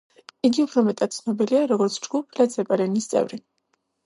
[0.47, 3.41] იგი უფრო მეტად ცნობილია, როგორც ჯგუფ ლედ ზეპელინის წევრი.